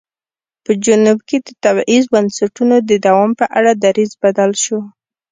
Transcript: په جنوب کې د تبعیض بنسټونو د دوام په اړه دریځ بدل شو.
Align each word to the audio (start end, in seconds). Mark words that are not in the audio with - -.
په 0.63 0.71
جنوب 0.85 1.19
کې 1.29 1.37
د 1.47 1.49
تبعیض 1.63 2.03
بنسټونو 2.13 2.75
د 2.89 2.91
دوام 3.05 3.31
په 3.39 3.45
اړه 3.57 3.71
دریځ 3.83 4.11
بدل 4.23 4.51
شو. 4.63 4.79